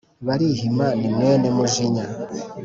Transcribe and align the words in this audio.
Barihima 0.27 0.85
ni 0.99 1.07
mwene 1.13 1.47
Mujinya. 1.55 2.05